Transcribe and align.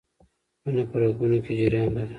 وینه 0.63 0.83
په 0.89 0.95
رګونو 1.01 1.37
کې 1.45 1.53
جریان 1.59 1.89
لري 1.95 2.09